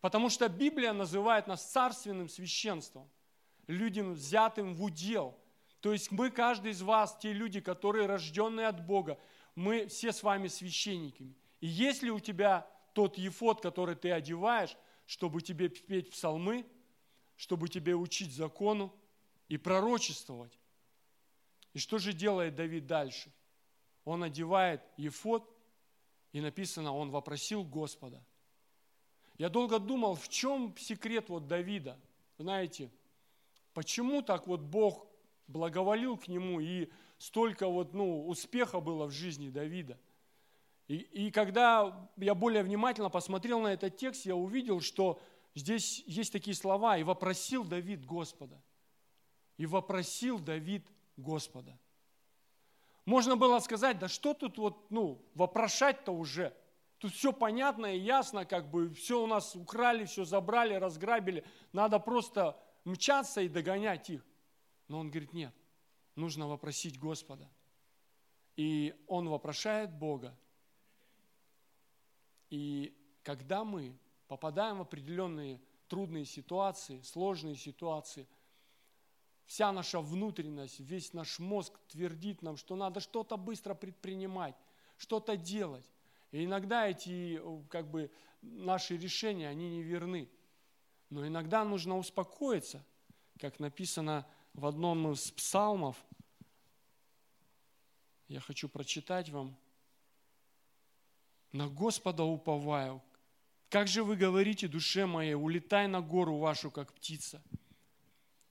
[0.00, 3.08] Потому что Библия называет нас царственным священством,
[3.66, 5.38] людям, взятым в удел.
[5.80, 9.18] То есть мы, каждый из вас, те люди, которые рожденные от Бога,
[9.54, 11.34] мы все с вами священниками.
[11.60, 14.76] И если у тебя тот ефот, который ты одеваешь,
[15.06, 16.66] чтобы тебе петь псалмы,
[17.36, 18.92] чтобы тебе учить закону,
[19.48, 20.58] и пророчествовать.
[21.72, 23.32] И что же делает Давид дальше?
[24.04, 25.50] Он одевает ефот,
[26.32, 28.22] и написано, он вопросил Господа.
[29.38, 31.98] Я долго думал, в чем секрет вот Давида.
[32.38, 32.90] Знаете,
[33.72, 35.06] почему так вот Бог
[35.46, 39.98] благоволил к нему, и столько вот, ну, успеха было в жизни Давида.
[40.86, 45.20] И, и когда я более внимательно посмотрел на этот текст, я увидел, что
[45.54, 48.60] здесь есть такие слова, и вопросил Давид Господа–
[49.56, 50.86] и вопросил Давид
[51.16, 51.78] Господа.
[53.04, 56.56] Можно было сказать, да что тут вот, ну, вопрошать-то уже?
[56.98, 61.44] Тут все понятно и ясно, как бы все у нас украли, все забрали, разграбили.
[61.72, 64.24] Надо просто мчаться и догонять их.
[64.88, 65.54] Но он говорит, нет,
[66.16, 67.48] нужно вопросить Господа.
[68.56, 70.36] И он вопрошает Бога.
[72.48, 73.98] И когда мы
[74.28, 78.26] попадаем в определенные трудные ситуации, сложные ситуации–
[79.46, 84.54] Вся наша внутренность, весь наш мозг твердит нам, что надо что-то быстро предпринимать,
[84.96, 85.90] что-то делать.
[86.30, 88.10] И иногда эти как бы,
[88.42, 90.28] наши решения, они не верны.
[91.10, 92.84] Но иногда нужно успокоиться,
[93.38, 96.02] как написано в одном из псалмов.
[98.28, 99.56] Я хочу прочитать вам
[101.52, 103.00] на Господа уповаю.
[103.68, 107.42] Как же вы говорите, душе моей, улетай на гору вашу, как птица.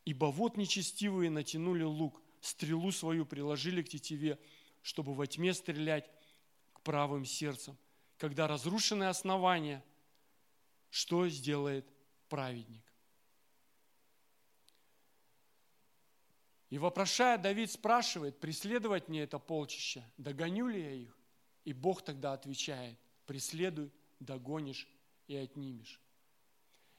[0.05, 4.37] Ибо вот нечестивые натянули лук, стрелу свою приложили к тетиве,
[4.81, 6.09] чтобы во тьме стрелять
[6.73, 7.77] к правым сердцам.
[8.17, 9.83] Когда разрушены основания,
[10.89, 11.87] что сделает
[12.27, 12.83] праведник?
[16.69, 21.17] И вопрошая, Давид спрашивает, преследовать мне это полчище, догоню ли я их?
[21.65, 24.87] И Бог тогда отвечает, преследуй, догонишь
[25.27, 26.02] и отнимешь.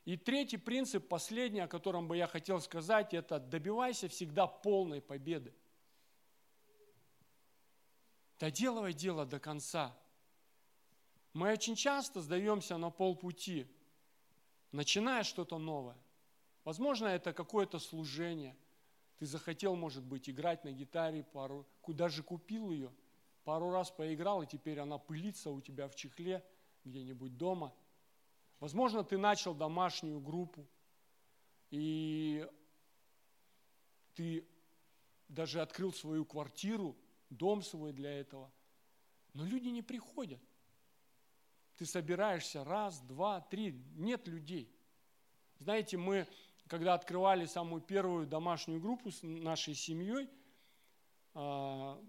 [0.04, 5.54] И третий принцип, последний, о котором бы я хотел сказать, это добивайся всегда полной победы.
[8.38, 9.96] Доделывай дело до конца.
[11.32, 13.66] Мы очень часто сдаемся на полпути,
[14.72, 15.96] начиная что-то новое.
[16.64, 18.54] Возможно, это какое-то служение.
[19.18, 22.92] Ты захотел, может быть, играть на гитаре, пару, куда же купил ее,
[23.44, 26.44] пару раз поиграл, и теперь она пылится у тебя в чехле
[26.84, 27.74] где-нибудь дома–
[28.60, 30.66] Возможно, ты начал домашнюю группу,
[31.70, 32.48] и
[34.14, 34.46] ты
[35.28, 36.96] даже открыл свою квартиру,
[37.30, 38.52] дом свой для этого,
[39.32, 40.40] но люди не приходят.
[41.76, 44.72] Ты собираешься раз, два, три, нет людей.
[45.58, 46.28] Знаете, мы,
[46.68, 50.30] когда открывали самую первую домашнюю группу с нашей семьей,
[51.34, 52.00] а,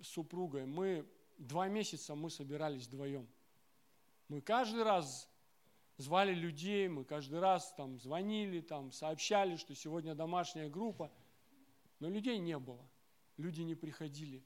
[0.00, 3.28] с супругой, мы два месяца мы собирались вдвоем.
[4.28, 5.28] Мы каждый раз
[5.96, 11.12] звали людей, мы каждый раз там звонили, там сообщали, что сегодня домашняя группа,
[11.98, 12.88] но людей не было,
[13.36, 14.44] люди не приходили.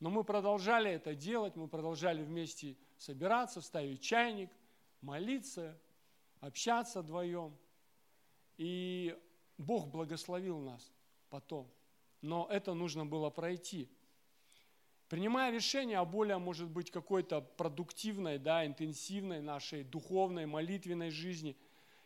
[0.00, 4.50] Но мы продолжали это делать, мы продолжали вместе собираться, ставить чайник,
[5.00, 5.80] молиться,
[6.40, 7.56] общаться вдвоем.
[8.56, 9.16] И
[9.58, 10.92] Бог благословил нас
[11.30, 11.70] потом.
[12.20, 13.88] Но это нужно было пройти–
[15.12, 21.54] Принимая решение о более, может быть, какой-то продуктивной, да, интенсивной нашей духовной, молитвенной жизни,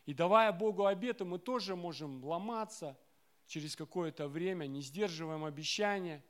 [0.07, 2.99] и давая Богу обеты, мы тоже можем ломаться
[3.47, 6.25] через какое-то время, не сдерживаем обещания.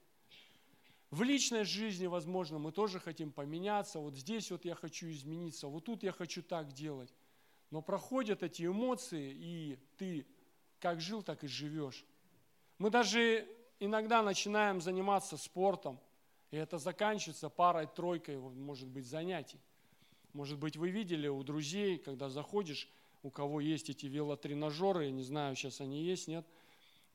[1.11, 3.99] В личной жизни, возможно, мы тоже хотим поменяться.
[3.99, 7.15] Вот здесь вот я хочу измениться, вот тут я хочу так делать.
[7.71, 10.27] Но проходят эти эмоции, и ты
[10.79, 12.05] как жил, так и живешь.
[12.77, 13.49] Мы даже
[13.81, 15.99] иногда начинаем заниматься спортом,
[16.51, 19.59] и это заканчивается парой-тройкой, может быть, занятий.
[20.33, 22.89] Может быть, вы видели у друзей, когда заходишь,
[23.23, 26.47] у кого есть эти велотренажеры, я не знаю, сейчас они есть, нет,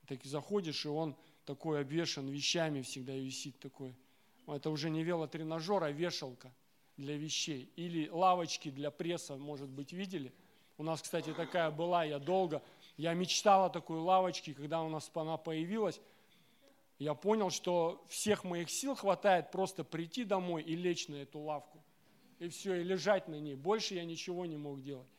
[0.07, 1.15] так заходишь, и он
[1.45, 3.95] такой обвешан вещами всегда висит такой.
[4.47, 6.51] Это уже не велотренажер, а вешалка
[6.97, 7.71] для вещей.
[7.75, 10.33] Или лавочки для пресса, может быть, видели?
[10.77, 12.61] У нас, кстати, такая была, я долго,
[12.97, 16.01] я мечтал о такой лавочке, когда у нас она появилась,
[17.03, 21.83] я понял, что всех моих сил хватает просто прийти домой и лечь на эту лавку.
[22.37, 23.55] И все, и лежать на ней.
[23.55, 25.09] Больше я ничего не мог делать.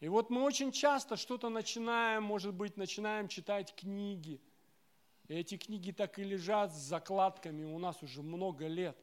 [0.00, 4.40] И вот мы очень часто что-то начинаем, может быть, начинаем читать книги.
[5.28, 8.96] И эти книги так и лежат с закладками у нас уже много лет.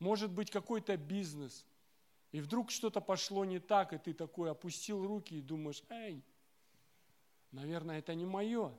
[0.00, 1.64] Может быть, какой-то бизнес.
[2.32, 6.24] И вдруг что-то пошло не так, и ты такой опустил руки и думаешь, эй,
[7.52, 8.76] наверное, это не мое.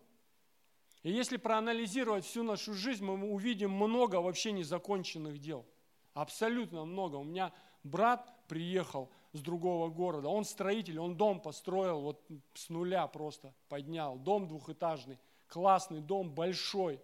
[1.03, 5.65] И если проанализировать всю нашу жизнь, мы увидим много вообще незаконченных дел.
[6.13, 7.15] Абсолютно много.
[7.17, 13.05] У меня брат приехал с другого города, он строитель, он дом построил вот с нуля
[13.07, 14.17] просто поднял.
[14.17, 16.99] Дом двухэтажный, классный дом, большой.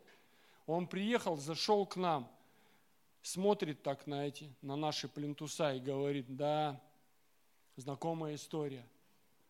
[0.65, 2.31] Он приехал, зашел к нам,
[3.21, 6.81] смотрит так на эти, на наши плинтуса и говорит, да,
[7.75, 8.87] знакомая история.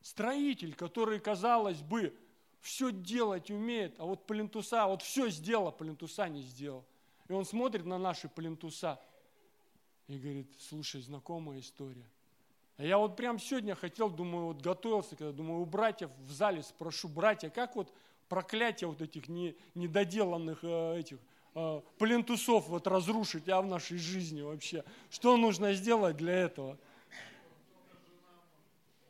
[0.01, 2.13] Строитель, который, казалось бы,
[2.63, 6.85] все делать умеет, а вот плинтуса, вот все сделал, а плинтуса не сделал.
[7.27, 9.01] И он смотрит на наши плинтуса
[10.07, 12.09] и говорит, слушай, знакомая история.
[12.77, 16.63] А я вот прям сегодня хотел, думаю, вот готовился, когда думаю, у братьев в зале
[16.63, 17.93] спрошу, братья, как вот
[18.29, 21.17] проклятие вот этих не, недоделанных э, этих
[21.55, 24.85] э, плинтусов вот разрушить, а в нашей жизни вообще?
[25.09, 26.77] Что нужно сделать для этого?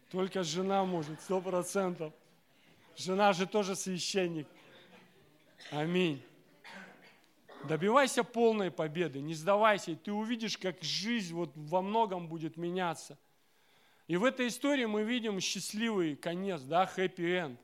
[0.09, 2.13] Только жена может, сто процентов.
[2.95, 4.47] Жена же тоже священник.
[5.71, 6.21] Аминь.
[7.67, 13.17] Добивайся полной победы, не сдавайся, и ты увидишь, как жизнь вот во многом будет меняться.
[14.07, 16.91] И в этой истории мы видим счастливый конец, да.
[16.97, 17.57] И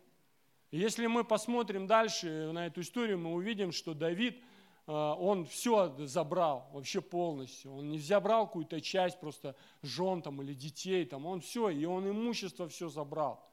[0.72, 4.42] если мы посмотрим дальше на эту историю, мы увидим, что Давид,
[4.88, 7.74] э, он все забрал, вообще полностью.
[7.74, 12.10] Он не забрал какую-то часть просто жен там или детей, там, он все, и он
[12.10, 13.49] имущество все забрал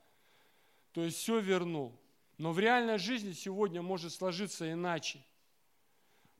[0.96, 1.92] то есть все вернул.
[2.38, 5.22] Но в реальной жизни сегодня может сложиться иначе.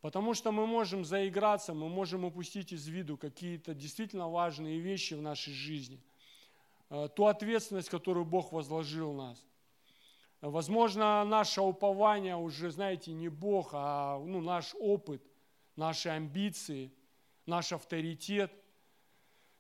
[0.00, 5.20] Потому что мы можем заиграться, мы можем упустить из виду какие-то действительно важные вещи в
[5.20, 6.02] нашей жизни.
[6.88, 9.44] Э, ту ответственность, которую Бог возложил в нас.
[10.40, 15.22] Возможно, наше упование уже, знаете, не Бог, а ну, наш опыт,
[15.76, 16.90] наши амбиции,
[17.44, 18.50] наш авторитет.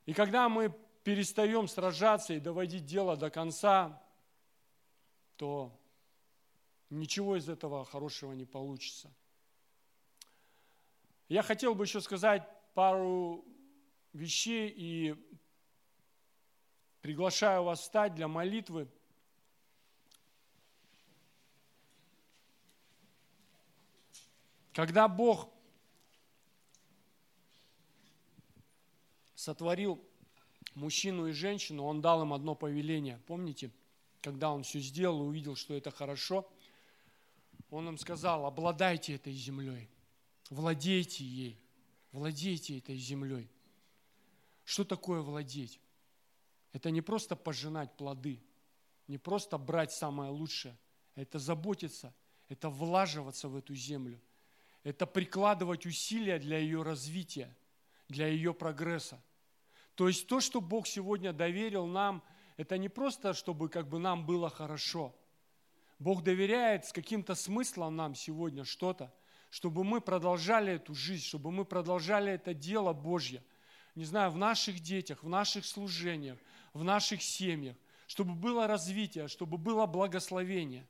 [0.06, 0.74] И когда мы
[1.04, 4.02] перестаем сражаться и доводить дело до конца,
[5.36, 5.78] то
[6.90, 9.12] ничего из этого хорошего не получится.
[11.28, 13.44] Я хотел бы еще сказать пару
[14.12, 15.14] вещей и
[17.00, 18.88] приглашаю вас встать для молитвы.
[24.72, 25.48] Когда Бог
[29.34, 30.04] сотворил
[30.74, 33.18] мужчину и женщину, Он дал им одно повеление.
[33.26, 33.70] Помните,
[34.26, 36.50] когда Он все сделал и увидел, что это хорошо,
[37.70, 39.88] Он им сказал, обладайте этой землей,
[40.50, 41.60] владейте ей,
[42.10, 43.48] владейте этой землей.
[44.64, 45.78] Что такое владеть?
[46.72, 48.42] Это не просто пожинать плоды,
[49.06, 50.76] не просто брать самое лучшее,
[51.14, 52.12] это заботиться,
[52.48, 54.20] это влаживаться в эту землю–
[54.82, 57.56] это прикладывать усилия для ее развития,
[58.08, 59.20] для ее прогресса.
[59.94, 62.24] То есть то, что Бог сегодня доверил нам,
[62.56, 65.14] это не просто, чтобы как бы нам было хорошо.
[65.98, 69.12] Бог доверяет с каким-то смыслом нам сегодня что-то,
[69.50, 73.42] чтобы мы продолжали эту жизнь, чтобы мы продолжали это дело Божье.
[73.94, 76.38] Не знаю, в наших детях, в наших служениях,
[76.74, 77.76] в наших семьях,
[78.06, 80.86] чтобы было развитие, чтобы было благословение.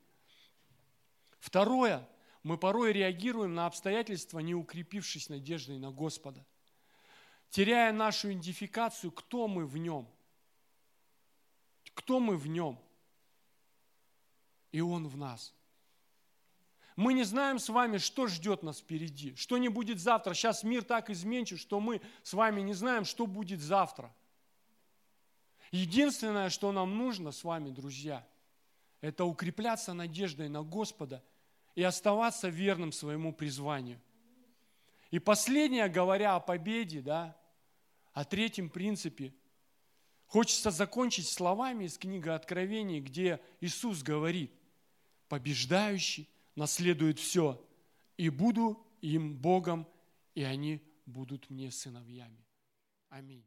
[1.39, 2.07] Второе,
[2.43, 6.45] мы порой реагируем на обстоятельства, не укрепившись надеждой на Господа,
[7.49, 10.09] теряя нашу идентификацию, кто мы в нем.
[11.97, 12.79] Кто мы в нем?
[14.71, 15.53] И Он в нас.
[16.95, 20.33] Мы не знаем с вами, что ждет нас впереди, что не будет завтра.
[20.33, 24.15] Сейчас мир так изменчив, что мы с вами не знаем, что будет завтра.
[25.71, 28.25] Единственное, что нам нужно с вами, друзья,
[29.01, 31.23] это укрепляться надеждой на Господа–
[31.77, 34.01] и оставаться верным своему призванию.
[35.11, 37.37] И последнее, говоря о победе, да,
[38.13, 39.31] о третьем принципе,
[40.27, 44.51] хочется закончить словами из книги Откровений, где Иисус говорит,
[45.27, 47.63] побеждающий наследует все,
[48.17, 49.87] и буду им Богом,
[50.35, 52.45] и они будут мне сыновьями.
[53.09, 53.45] Аминь.